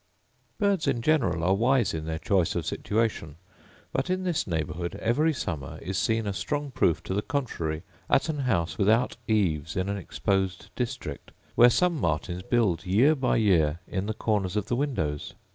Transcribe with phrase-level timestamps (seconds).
[0.57, 3.35] Birds in general are wise in their choice of situation:
[3.93, 8.27] but in this neighbourhood every summer is seen a strong proof to the contrary at
[8.27, 13.79] an house without eaves in an exposed district, where some martins build year by year
[13.87, 15.35] in the corners of the windows.